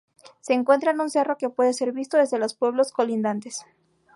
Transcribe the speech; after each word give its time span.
Se 0.39 0.53
encuentra 0.53 0.89
en 0.89 0.99
un 0.99 1.11
cerro 1.11 1.37
que 1.37 1.51
puede 1.51 1.73
ser 1.75 1.91
visto 1.91 2.17
desde 2.17 2.39
los 2.39 2.55
pueblos 2.55 2.91
colindantes. 2.91 3.65